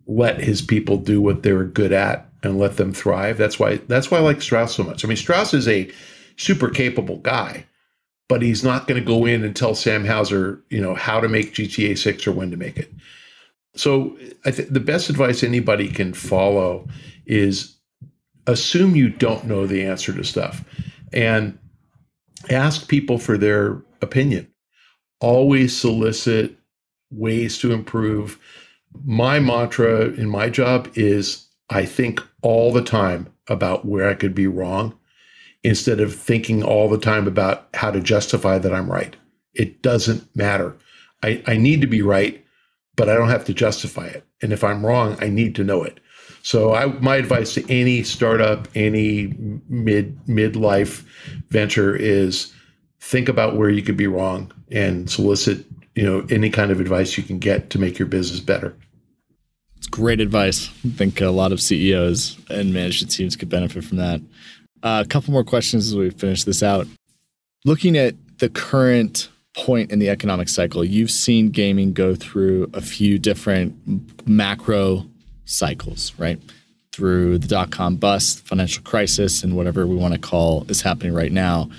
[0.06, 3.38] let his people do what they were good at and let them thrive.
[3.38, 5.04] That's why that's why I like Strauss so much.
[5.04, 5.90] I mean, Strauss is a
[6.36, 7.64] super capable guy,
[8.28, 11.28] but he's not going to go in and tell Sam Houser, you know, how to
[11.28, 12.90] make GTA 6 or when to make it.
[13.76, 16.86] So I think the best advice anybody can follow
[17.26, 17.76] is
[18.46, 20.64] assume you don't know the answer to stuff
[21.12, 21.58] and
[22.50, 24.50] ask people for their opinion.
[25.20, 26.56] Always solicit
[27.10, 28.38] ways to improve.
[29.04, 34.34] My mantra in my job is I think all the time about where I could
[34.34, 34.96] be wrong
[35.64, 39.16] instead of thinking all the time about how to justify that I'm right.
[39.54, 40.76] It doesn't matter.
[41.22, 42.44] I, I need to be right,
[42.96, 44.24] but I don't have to justify it.
[44.42, 45.98] And if I'm wrong, I need to know it.
[46.42, 49.32] So I, my advice to any startup, any
[49.68, 51.02] mid midlife
[51.48, 52.52] venture is
[53.00, 57.16] think about where you could be wrong and solicit, you know, any kind of advice
[57.16, 58.76] you can get to make your business better.
[59.78, 60.68] It's great advice.
[60.84, 64.20] I think a lot of CEOs and management teams could benefit from that.
[64.84, 66.86] Uh, a couple more questions as we finish this out.
[67.64, 72.82] Looking at the current point in the economic cycle, you've seen gaming go through a
[72.82, 75.06] few different macro
[75.46, 76.38] cycles, right?
[76.92, 81.14] Through the dot com bust, financial crisis, and whatever we want to call is happening
[81.14, 81.70] right now.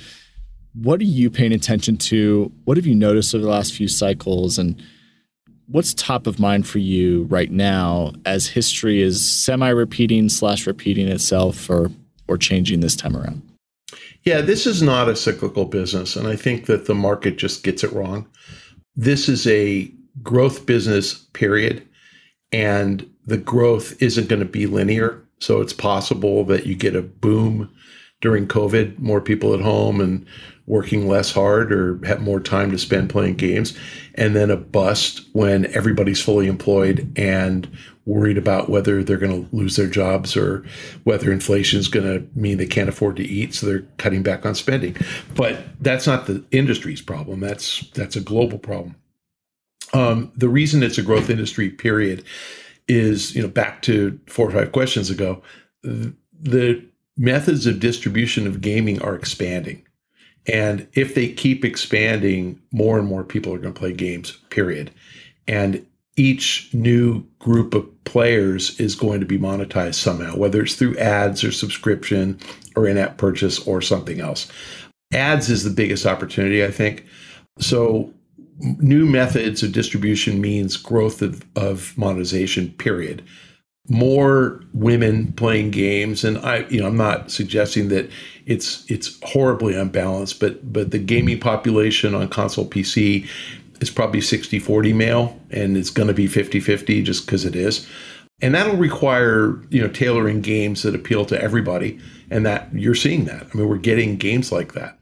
[0.73, 2.51] What are you paying attention to?
[2.63, 4.57] What have you noticed over the last few cycles?
[4.57, 4.81] And
[5.67, 11.07] what's top of mind for you right now as history is semi repeating slash repeating
[11.07, 11.91] itself or
[12.27, 13.41] or changing this time around?
[14.23, 16.15] Yeah, this is not a cyclical business.
[16.15, 18.27] And I think that the market just gets it wrong.
[18.95, 19.91] This is a
[20.23, 21.88] growth business, period.
[22.51, 25.21] And the growth isn't going to be linear.
[25.39, 27.69] So it's possible that you get a boom
[28.21, 30.25] during COVID, more people at home and
[30.67, 33.77] working less hard or have more time to spend playing games,
[34.15, 37.69] and then a bust when everybody's fully employed and
[38.05, 40.63] worried about whether they're going to lose their jobs or
[41.03, 44.45] whether inflation is going to mean they can't afford to eat, so they're cutting back
[44.45, 44.95] on spending.
[45.35, 47.39] But that's not the industry's problem.
[47.39, 48.95] That's that's a global problem.
[49.93, 52.23] Um, the reason it's a growth industry, period,
[52.87, 55.41] is you know back to four or five questions ago
[55.81, 56.83] the
[57.17, 59.83] methods of distribution of gaming are expanding
[60.47, 64.91] and if they keep expanding more and more people are going to play games period
[65.47, 65.85] and
[66.17, 71.43] each new group of players is going to be monetized somehow whether it's through ads
[71.43, 72.39] or subscription
[72.75, 74.49] or in-app purchase or something else.
[75.13, 77.06] Ads is the biggest opportunity i think.
[77.60, 78.13] So
[78.60, 83.23] new methods of distribution means growth of, of monetization period.
[83.89, 88.10] More women playing games and i you know i'm not suggesting that
[88.45, 93.28] it's it's horribly unbalanced but but the gaming population on console pc
[93.82, 97.56] is probably 60 40 male and it's going to be 50 50 just because it
[97.56, 97.88] is
[98.42, 102.00] and that'll require you know tailoring games that appeal to everybody
[102.30, 105.00] and that you're seeing that i mean we're getting games like that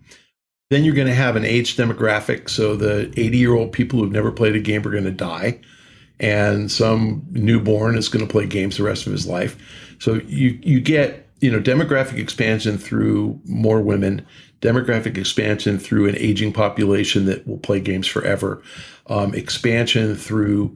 [0.74, 2.50] then you're going to have an age demographic.
[2.50, 5.60] So the 80 year old people who've never played a game are going to die.
[6.20, 9.56] And some newborn is going to play games the rest of his life.
[10.00, 14.26] So you, you get, you know, demographic expansion through more women,
[14.64, 18.64] demographic expansion through an aging population that will play games forever,
[19.08, 20.76] um, expansion through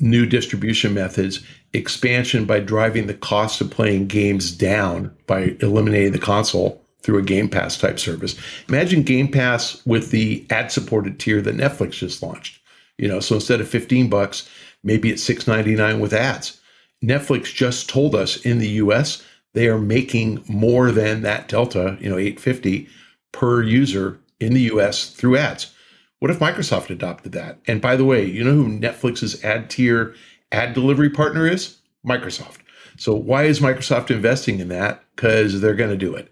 [0.00, 1.44] new distribution methods,
[1.74, 7.22] expansion by driving the cost of playing games down by eliminating the console through a
[7.22, 8.36] Game Pass type service.
[8.68, 12.60] Imagine Game Pass with the ad supported tier that Netflix just launched.
[12.96, 14.48] You know, so instead of 15 bucks,
[14.82, 16.58] maybe it's 6.99 with ads.
[17.04, 19.22] Netflix just told us in the US
[19.54, 22.88] they are making more than that delta, you know, 850
[23.32, 25.72] per user in the US through ads.
[26.18, 27.58] What if Microsoft adopted that?
[27.66, 30.14] And by the way, you know who Netflix's ad tier
[30.52, 31.78] ad delivery partner is?
[32.06, 32.58] Microsoft.
[32.96, 35.02] So why is Microsoft investing in that?
[35.14, 36.30] Because they're going to do it.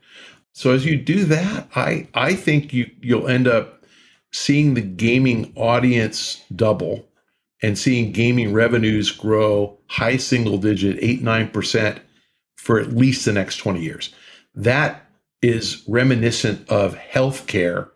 [0.52, 3.84] So as you do that, I I think you you'll end up
[4.32, 7.08] seeing the gaming audience double
[7.62, 12.00] and seeing gaming revenues grow high single digit, eight, nine percent
[12.62, 14.14] for at least the next 20 years.
[14.54, 15.04] That
[15.42, 17.88] is reminiscent of healthcare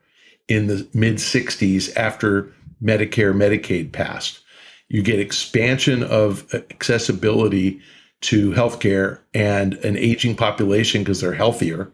[0.48, 2.52] in the mid 60s after
[2.82, 4.40] Medicare, Medicaid passed.
[4.88, 7.80] You get expansion of accessibility
[8.22, 11.92] to healthcare and an aging population because they're healthier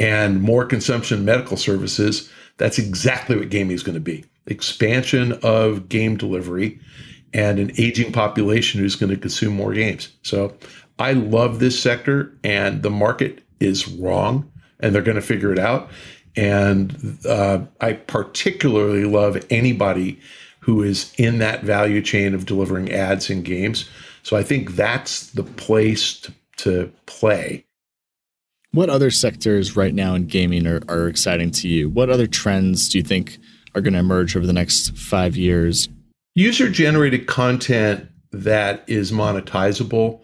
[0.00, 2.28] and more consumption of medical services.
[2.56, 6.80] That's exactly what gaming is going to be expansion of game delivery
[7.32, 10.08] and an aging population who's going to consume more games.
[10.22, 10.56] So
[11.00, 15.58] I love this sector, and the market is wrong, and they're going to figure it
[15.58, 15.90] out.
[16.36, 20.20] And uh, I particularly love anybody
[20.60, 23.88] who is in that value chain of delivering ads in games.
[24.22, 27.64] So I think that's the place to, to play.
[28.72, 31.88] What other sectors right now in gaming are, are exciting to you?
[31.88, 33.38] What other trends do you think
[33.74, 35.88] are going to emerge over the next five years?
[36.34, 40.20] User generated content that is monetizable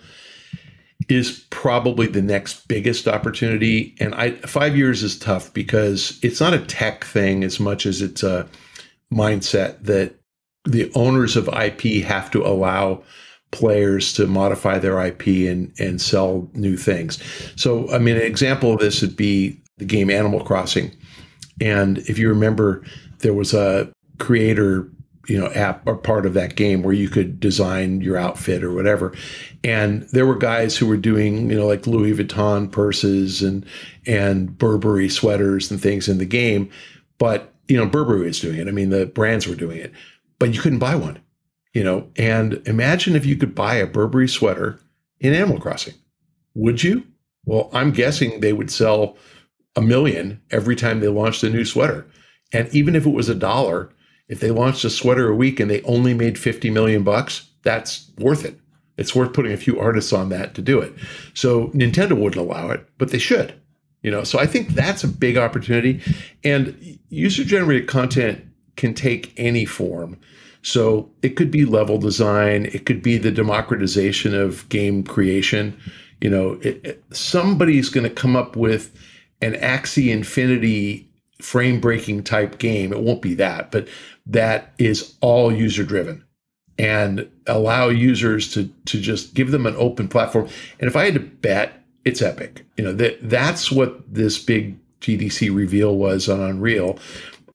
[1.09, 3.95] is probably the next biggest opportunity.
[4.01, 8.03] And I five years is tough because it's not a tech thing as much as
[8.03, 8.49] it's a
[9.13, 10.15] mindset that
[10.65, 13.03] the owners of IP have to allow
[13.53, 17.23] players to modify their IP and and sell new things.
[17.57, 20.91] So I mean an example of this would be the game Animal Crossing.
[21.61, 22.83] And if you remember,
[23.21, 24.91] there was a creator
[25.29, 28.73] you know app or part of that game where you could design your outfit or
[28.73, 29.13] whatever.
[29.65, 33.65] And there were guys who were doing you know like louis vuitton purses and
[34.07, 36.71] and burberry sweaters and things in the game.
[37.19, 38.69] But you know burberry was doing it.
[38.69, 39.93] I mean the brands were doing it.
[40.39, 41.21] But you couldn't buy one
[41.77, 42.09] you know?
[42.17, 44.81] And imagine if you could buy a burberry sweater
[45.21, 45.93] in animal crossing.
[46.55, 47.07] Would you?
[47.45, 49.17] Well i'm guessing they would sell
[49.77, 52.07] a million every time they launched a new sweater.
[52.53, 53.91] And even if it was a dollar
[54.29, 58.11] if they launched a sweater a week and they only made 50 million bucks, that's
[58.19, 58.59] worth it.
[58.97, 60.93] It's worth putting a few artists on that to do it.
[61.35, 63.55] So Nintendo wouldn't allow it, but they should.
[64.03, 66.01] You know, so I think that's a big opportunity.
[66.45, 68.45] And user generated content
[68.77, 70.19] can take any form.
[70.63, 75.79] So it could be level design, it could be the democratization of game creation.
[76.21, 78.97] You know, it, it, somebody's going to come up with
[79.41, 81.06] an Axie Infinity
[81.41, 82.93] frame breaking type game.
[82.93, 83.89] It won't be that, but
[84.27, 86.25] that is all user driven
[86.79, 90.49] and allow users to to just give them an open platform.
[90.81, 92.65] And if I had to bet, it's Epic.
[92.77, 96.99] You know that that's what this big GDC reveal was on Unreal.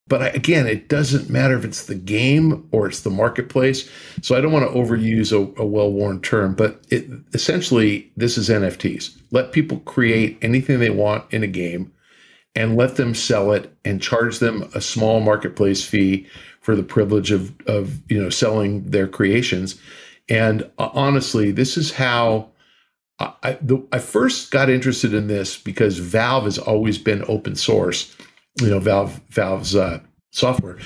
[0.07, 3.89] But again, it doesn't matter if it's the game or it's the marketplace.
[4.21, 8.49] So I don't want to overuse a, a well-worn term, but it, essentially, this is
[8.49, 9.17] NFTs.
[9.31, 11.93] Let people create anything they want in a game
[12.55, 16.27] and let them sell it and charge them a small marketplace fee
[16.59, 19.79] for the privilege of of you know selling their creations.
[20.29, 22.51] And uh, honestly, this is how
[23.43, 28.15] I, the, I first got interested in this because Valve has always been open source,
[28.59, 29.99] you know, Valve Valve's uh,
[30.31, 30.77] software,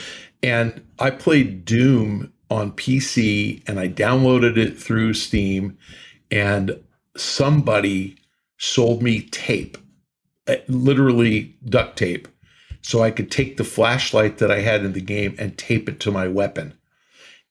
[0.44, 5.78] and I played Doom on PC and I downloaded it through Steam,
[6.32, 6.80] and
[7.16, 8.16] somebody
[8.58, 9.78] sold me tape,
[10.48, 12.28] Uh, literally duct tape,
[12.82, 16.00] so I could take the flashlight that I had in the game and tape it
[16.02, 16.76] to my weapon.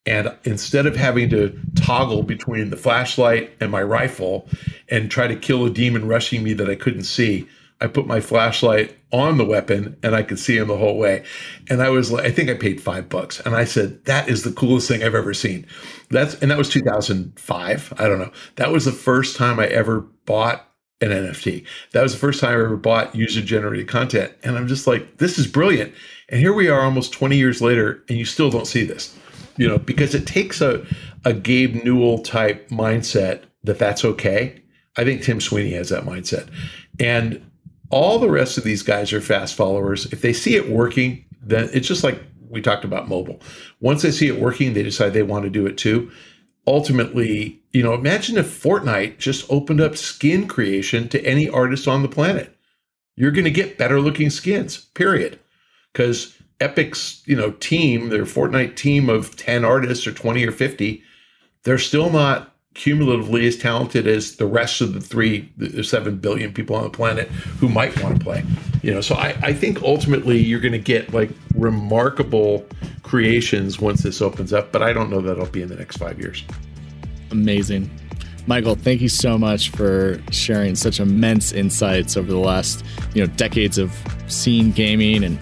[0.05, 4.47] And instead of having to toggle between the flashlight and my rifle
[4.89, 7.47] and try to kill a demon rushing me that I couldn't see,
[7.81, 11.25] I put my flashlight on the weapon and I could see him the whole way.
[11.69, 13.39] And I was like, I think I paid five bucks.
[13.41, 15.65] And I said, that is the coolest thing I've ever seen.
[16.09, 17.93] That's and that was 2005.
[17.97, 18.31] I don't know.
[18.57, 20.69] That was the first time I ever bought
[21.01, 21.65] an NFT.
[21.91, 24.33] That was the first time I ever bought user generated content.
[24.43, 25.93] And I'm just like, this is brilliant.
[26.29, 29.15] And here we are almost 20 years later, and you still don't see this,
[29.57, 30.85] you know, because it takes a,
[31.25, 34.61] a Gabe Newell type mindset that that's okay.
[34.97, 36.49] I think Tim Sweeney has that mindset.
[36.99, 37.43] And
[37.89, 40.11] all the rest of these guys are fast followers.
[40.11, 43.41] If they see it working, then it's just like we talked about mobile.
[43.81, 46.11] Once they see it working, they decide they want to do it too.
[46.67, 52.01] Ultimately, you know, imagine if Fortnite just opened up skin creation to any artist on
[52.01, 52.55] the planet.
[53.15, 55.39] You're going to get better looking skins, period.
[55.93, 61.03] Because Epic's, you know, team, their Fortnite team of 10 artists or 20 or 50,
[61.63, 66.53] they're still not cumulatively as talented as the rest of the three, the seven billion
[66.53, 68.43] people on the planet who might want to play.
[68.83, 72.65] You know, so I, I think ultimately you're going to get like remarkable
[73.01, 75.97] creations once this opens up, but I don't know that it'll be in the next
[75.97, 76.43] five years.
[77.31, 77.89] Amazing.
[78.45, 83.33] Michael, thank you so much for sharing such immense insights over the last, you know,
[83.35, 83.91] decades of
[84.27, 85.39] scene gaming and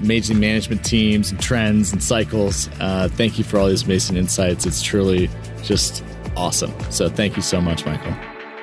[0.00, 2.68] amazing management teams and trends and cycles.
[2.78, 4.66] Uh, thank you for all these amazing insights.
[4.66, 5.30] It's truly
[5.62, 6.04] just
[6.36, 6.72] awesome.
[6.90, 8.14] So thank you so much, Michael.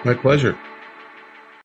[0.06, 0.58] My pleasure.